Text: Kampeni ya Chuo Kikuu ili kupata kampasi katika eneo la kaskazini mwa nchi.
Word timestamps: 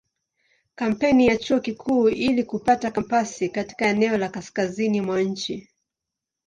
Kampeni 0.75 1.27
ya 1.27 1.37
Chuo 1.37 1.59
Kikuu 1.59 2.09
ili 2.09 2.43
kupata 2.43 2.91
kampasi 2.91 3.49
katika 3.49 3.85
eneo 3.87 4.17
la 4.17 4.29
kaskazini 4.29 5.01
mwa 5.01 5.21
nchi. 5.21 5.69